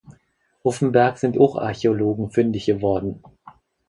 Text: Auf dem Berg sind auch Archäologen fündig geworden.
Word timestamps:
Auf 0.63 0.79
dem 0.79 0.91
Berg 0.93 1.19
sind 1.19 1.37
auch 1.37 1.55
Archäologen 1.57 2.31
fündig 2.31 2.65
geworden. 2.65 3.21